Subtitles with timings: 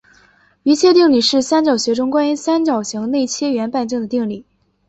[0.63, 4.43] 余切定理是三角学中关于三角形内切圆半径的定理。